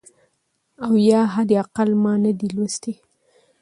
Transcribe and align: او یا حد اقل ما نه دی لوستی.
او 0.85 0.93
یا 1.09 1.21
حد 1.33 1.49
اقل 1.63 1.89
ما 2.03 2.13
نه 2.23 2.31
دی 2.39 2.47
لوستی. 2.55 2.93